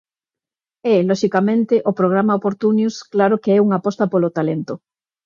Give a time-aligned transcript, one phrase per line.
[0.93, 4.73] E, loxicamente, o programa Oportunius claro que é unha aposta polo talento.